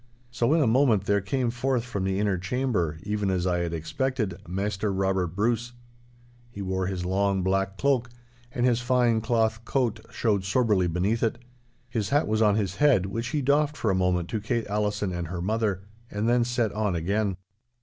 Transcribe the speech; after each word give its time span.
So 0.31 0.51
in 0.55 0.61
a 0.63 0.65
moment 0.65 1.03
there 1.05 1.21
came 1.21 1.51
forth 1.51 1.83
from 1.83 2.05
the 2.05 2.17
inner 2.19 2.39
chamber, 2.39 2.97
even 3.03 3.29
as 3.29 3.45
I 3.45 3.59
had 3.59 3.71
expected, 3.71 4.33
Maister 4.47 4.91
Robert 4.91 5.35
Bruce. 5.35 5.73
He 6.49 6.59
wore 6.63 6.87
his 6.87 7.05
long, 7.05 7.43
black 7.43 7.77
cloak, 7.77 8.09
and 8.51 8.65
his 8.65 8.81
fine, 8.81 9.21
cloth 9.21 9.63
coat 9.63 9.99
showed 10.09 10.43
soberly 10.43 10.87
beneath 10.87 11.21
it. 11.21 11.37
His 11.87 12.09
hat 12.09 12.27
was 12.27 12.41
on 12.41 12.55
his 12.55 12.77
head, 12.77 13.05
which 13.05 13.27
he 13.27 13.43
doffed 13.43 13.77
for 13.77 13.91
a 13.91 13.93
moment 13.95 14.27
to 14.29 14.41
Kate 14.41 14.65
Allison 14.65 15.13
and 15.13 15.27
her 15.27 15.39
mother, 15.39 15.83
and 16.09 16.27
then 16.27 16.43
set 16.45 16.71
on 16.71 16.95
again. 16.95 17.37